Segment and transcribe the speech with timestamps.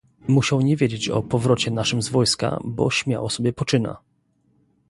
[0.27, 3.97] "Musiał nie wiedzieć o powrocie naszym z wojska, bo śmiało sobie poczyna."